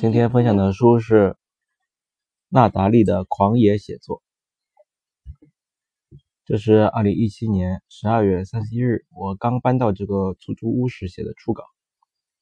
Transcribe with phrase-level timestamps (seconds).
[0.00, 1.36] 今天分享的书是
[2.48, 4.22] 纳达利的《狂野写作》，
[6.46, 11.64] 这是二零一七年十二月三十一日我刚搬到这个出租屋时写的初稿。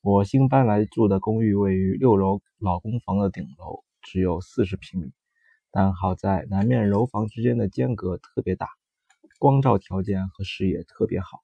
[0.02, 5.12] 我新搬来住的公寓位于六楼老公房的顶楼，只有四十平米，
[5.72, 8.68] 但好在南面楼房之间的间隔特别大，
[9.40, 11.40] 光照条件和视野特别好。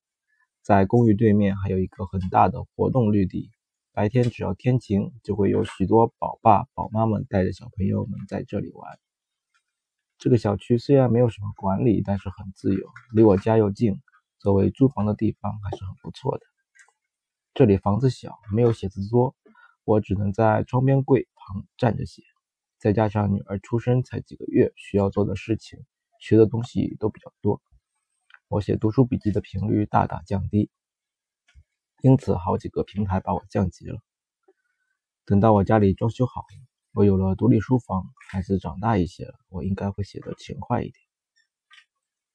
[0.62, 3.50] 在公寓对面还有一个很大的活动绿地。
[3.95, 8.98] 白天只要天晴，就会有许多宝爸宝妈们带着小朋友们在这里玩。
[10.19, 14.00] 这个小区虽然没有什么管理，但是很自由，离我家又近，
[14.41, 16.45] 作为租房的地方还是很不错的。
[17.55, 19.36] 这里房子小，没有写字桌，
[19.84, 22.24] 我只能在窗边柜旁站着写。
[22.80, 25.78] 再加上女儿出生才几个月，需要做的事情、
[26.19, 27.62] 学的东西都比较多，
[28.48, 30.69] 我写读书笔记的频率大大降低。
[32.04, 33.98] 因此，好几个平台把我降级了。
[35.24, 36.44] 等到我家里装修好，
[36.92, 40.94] 我有了独立书房，孩子长大一些了，我应该会写得勤快一点。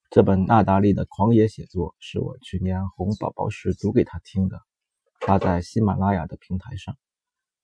[0.09, 4.59] 这本纳达利的狂野写作是我去年哄宝宝时读给他听的，
[5.19, 6.97] 发在喜马拉雅的平台上，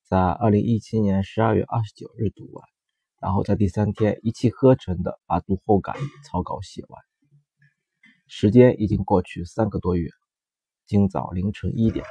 [0.03, 2.63] 在二零一七年十二月二十九日读完，
[3.19, 7.01] 然后在第三天一气呵成的把读后感草稿写完。
[8.27, 10.11] 时间已经过去三个多月。
[10.87, 12.05] 今早凌晨一点，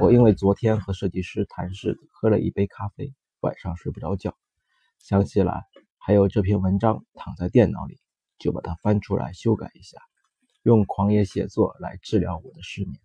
[0.00, 4.34] 我因为昨天和设计师谈事，喝了一杯咖啡，晚上睡不着觉。
[4.98, 5.66] 想起来
[5.98, 8.00] 还有这篇文章躺在电脑里，
[8.38, 9.98] 就把它翻出来修改一下，
[10.62, 12.98] 用狂野写作来治疗我的失眠。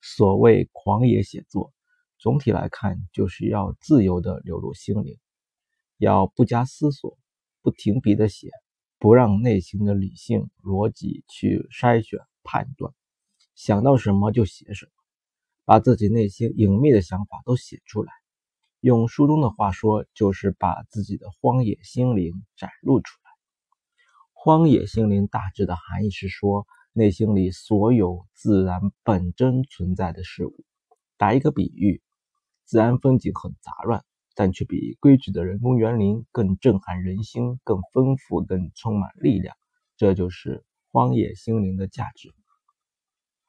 [0.00, 1.72] 所谓狂野写作，
[2.18, 5.16] 总体来看就是要自由的流入心灵，
[5.98, 7.16] 要不加思索、
[7.62, 8.50] 不停笔的写，
[8.98, 12.92] 不让内心的理性逻辑去筛选判断。
[13.58, 14.92] 想到什么就写什么，
[15.64, 18.12] 把自己内心隐秘的想法都写出来。
[18.78, 23.30] 用书中的话说，就是把自己的荒野心灵展露出来。
[24.32, 30.54] 荒野心灵大致的含义是说，内心里所有自然本真存在的事物。
[31.16, 32.00] 打一个比喻，
[32.64, 34.04] 自然风景很杂乱，
[34.36, 39.56] 但却比规矩的人工园林更震撼人心，更丰富，更充满力量。
[39.96, 42.32] 这就是荒野心灵的价值。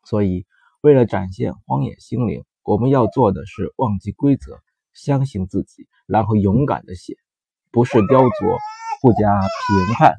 [0.05, 0.45] 所以，
[0.81, 4.59] 为了展现荒野心灵，我们要做的是忘记规则，
[4.93, 7.15] 相信自己，然后勇敢的写，
[7.71, 8.57] 不是雕琢，
[9.01, 10.15] 不加评判，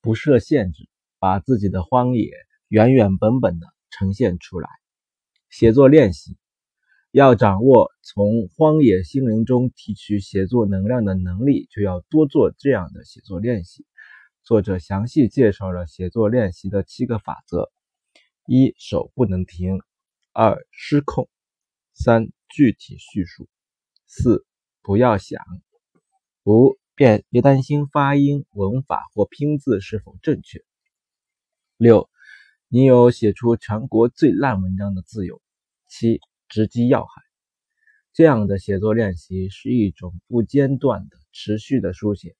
[0.00, 2.30] 不设限制，把自己的荒野
[2.68, 4.68] 原原本本的呈现出来。
[5.48, 6.36] 写作练习
[7.10, 13.84] 要掌握从荒野心灵中提取写作能量的能力，就要多做这样的写作练习。
[14.50, 17.70] 作者详细介绍了写作练习的七个法则：
[18.48, 19.78] 一、手不能停；
[20.32, 21.28] 二、失控；
[21.92, 23.44] 三、具体叙述；
[24.08, 24.44] 四、
[24.82, 25.38] 不要想；
[26.42, 30.58] 五、别别担心发音、文法或拼字是否正确；
[31.76, 32.10] 六、
[32.66, 35.36] 你有写出全国最烂文章的自由；
[35.86, 37.22] 七、直击要害。
[38.12, 42.34] 这样的写作练习是一种不间断的、持续的书写。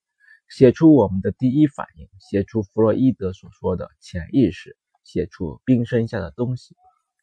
[0.50, 6.74] 写出我们的第一反应，写出弗洛伊德所说的潜意识，写出冰山下的东西，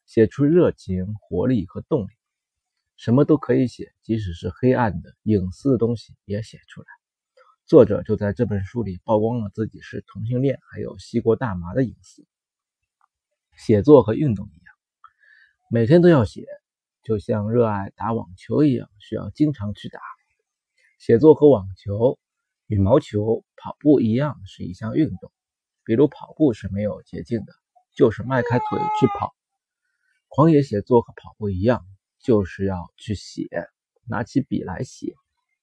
[0.05, 2.11] 写出热情、活力和动力，
[2.95, 6.87] 什么都可以写，即使是黑暗的、隐私的东西也写出来。
[7.65, 12.25] 作者就在这本书里曝光了自己是同性恋，还有吸过大麻的隐私。
[13.57, 14.73] 写作和运动一样，
[15.69, 16.47] 每天都要写，
[17.03, 19.99] 就像热爱打网球一样，需要经常去打。
[20.97, 22.17] 写作和网球。
[22.67, 25.31] 羽毛球、跑步一样是一项运动，
[25.85, 27.53] 比如跑步是没有捷径的，
[27.95, 29.33] 就是迈开腿去跑。
[30.27, 31.85] 狂野写作和跑步一样，
[32.19, 33.47] 就是要去写，
[34.03, 35.15] 拿起笔来写，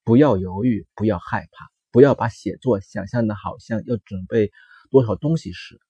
[0.02, 4.50] 不要犹豫，不要害怕，不要把写作想象的好像要准备
[4.90, 5.80] 多少东西似的。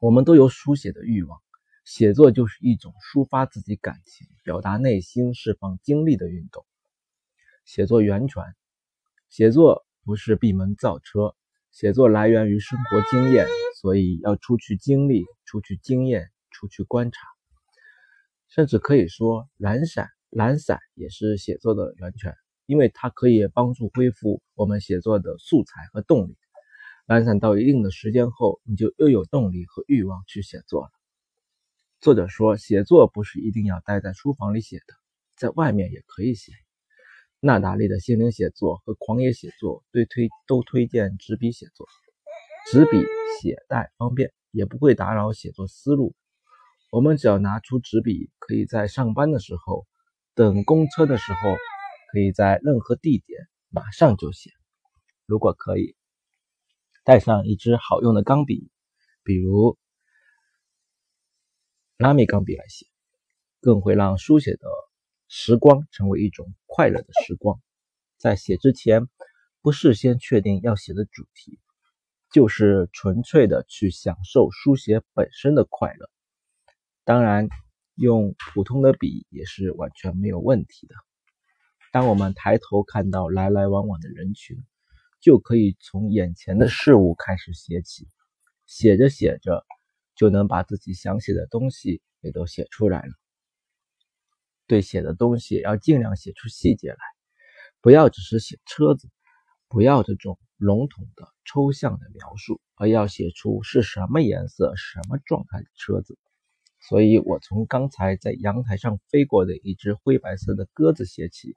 [0.00, 1.38] 我们都有书写的欲望，
[1.84, 6.64] 写作就是一种抒发自己感情、表达内心、释放精力的运动。
[7.66, 8.42] 写作源泉，
[9.28, 9.84] 写作。
[10.08, 11.34] 不是闭门造车，
[11.70, 13.46] 写作来源于生活经验，
[13.78, 17.20] 所以要出去经历、出去经验、出去观察，
[18.48, 22.34] 甚至可以说懒散、懒散也是写作的源泉，
[22.64, 26.38] 因为它可以帮助恢复我们写作的素材和动力。
[27.04, 30.90] 懒散到一定的时间后，你就又有动力和欲望去写作了。
[32.00, 34.94] 作者说，写作不是一定要待在书房里写的，
[35.36, 36.52] 在外面也可以写。
[37.40, 41.86] 纳达利的心灵写作和狂野写作对推都推荐纸笔写作，
[42.66, 43.00] 纸笔
[43.40, 46.16] 写带方便，也不会打扰写作思路。
[46.90, 49.86] 我们只要拿出纸笔，可以在上班的时候
[50.34, 51.38] 等公车的时候，
[52.10, 54.50] 可以在任何地点马上就写。
[55.24, 55.94] 如果可以，
[57.04, 58.72] 带上一支好用的钢笔，
[59.22, 59.78] 比如
[61.98, 62.86] 拉米钢笔来写，
[63.60, 64.68] 更会让书写的
[65.28, 67.60] 时光成为一种快乐的时光。
[68.16, 69.06] 在写之前，
[69.60, 71.60] 不事先确定要写的主题，
[72.32, 76.10] 就是纯粹的去享受书写本身的快乐。
[77.04, 77.48] 当然，
[77.94, 80.94] 用普通的笔也是完全没有问题的。
[81.92, 84.58] 当我们抬头看到来来往往的人群，
[85.20, 88.08] 就可以从眼前的事物开始写起，
[88.66, 89.64] 写着写着，
[90.14, 93.12] 就能把自己想写的东西也都写出来了。
[94.68, 96.98] 对写的东西要尽量写出细节来，
[97.80, 99.08] 不要只是写车子，
[99.66, 106.16] 不要这种笼统的抽象的描述，而要写出是什么颜色、什么状态的车子。
[106.80, 111.56] 所以我从刚才在阳台上飞过的一只灰白色的鸽子写起，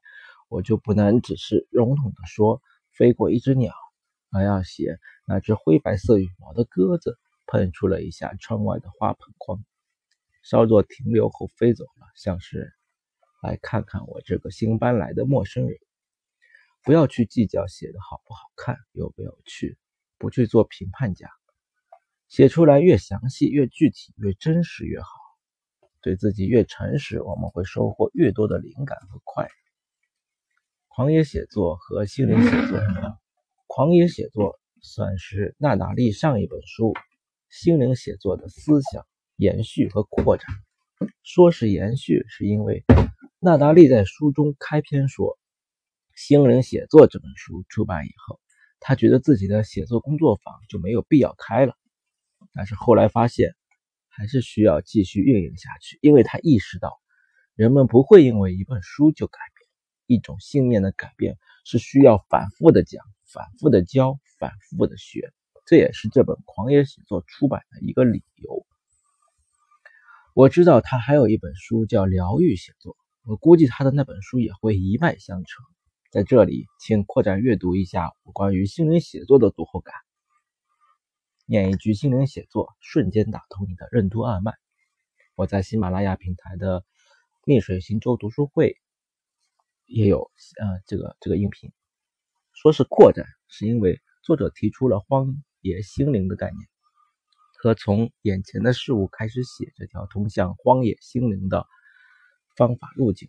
[0.49, 2.59] 我就不能只是笼统的说。
[2.93, 3.73] 飞过一只鸟，
[4.31, 7.17] 而要写那只灰白色羽毛的鸽子
[7.47, 9.63] 碰触了一下窗外的花盆框，
[10.43, 12.73] 稍作停留后飞走了，像是
[13.41, 15.77] 来看看我这个新搬来的陌生人。
[16.83, 19.77] 不要去计较写的好不好看，有没有趣，
[20.17, 21.29] 不去做评判家。
[22.27, 25.09] 写出来越详细、越具体、越真实越好。
[26.01, 29.51] 对自己越诚实，我们会收获越多的灵感和快乐。
[30.87, 33.19] 狂野写作和心灵写作一样，
[33.67, 36.93] 狂野写作算是娜达利上一本书，
[37.49, 39.05] 心灵写作的思想
[39.35, 40.47] 延续和扩展。
[41.23, 42.83] 说是延续，是因为
[43.43, 45.39] 娜达利在书中开篇说，
[46.13, 48.39] 心灵写作这本书出版以后，
[48.79, 51.75] 他觉得自己的写作工作坊就没有必要开了。
[52.53, 53.55] 但是后来发现，
[54.09, 57.01] 还是需要继续运营下去，因为他意识到，
[57.55, 59.67] 人们不会因为一本书就改变。
[60.05, 65.33] 一种信念的改变是需要反复的讲、反复的教、反复的学，
[65.65, 68.67] 这也是这本狂野写作出版的一个理由。
[70.35, 75.65] 我知道他还有一本书叫疗愈写作，我估计他的那本书也会一脉相承。
[76.09, 79.95] 在这里，请扩展阅读一下我关于心灵写作的读后感。
[81.45, 84.53] 念一句心灵写作，瞬间打通你的任督二脉。
[85.35, 86.83] 我在喜马拉雅平台的
[87.45, 88.77] 逆水行舟读书会。
[89.93, 91.69] 也有呃这个这个音频，
[92.53, 96.69] 说是扩展，是因为作者提出了荒野心灵的概念，
[97.57, 101.67] 和从眼前的事物开始写这条通向荒野心灵的
[102.61, 103.27] 方法路径。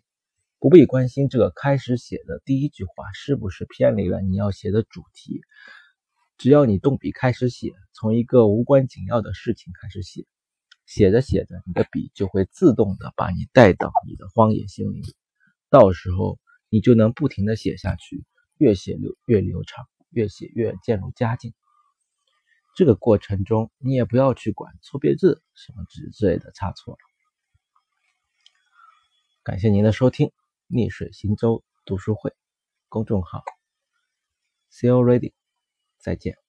[0.59, 5.41] 不必关心这个开始写的第一句话是不是偏离了你要写的主题，
[6.37, 10.27] 只要你动笔开始写，从一个无关紧要的事情开始写，
[10.85, 15.01] 写着写着，你的笔就会自动的把你带到你的荒野心灵，
[15.71, 16.37] 到时候。
[16.73, 18.25] 你就能不停的写下去，
[18.57, 21.53] 越写流越流畅，越写越渐入佳境。
[22.75, 27.12] 这个过程中，你也不要去管错别字什么之之类的差错了。
[29.43, 30.31] 感谢您的收听，
[30.67, 32.33] 逆水行舟读书会
[32.87, 33.43] 公众号
[34.71, 35.33] ，See you ready，
[35.99, 36.42] 再见。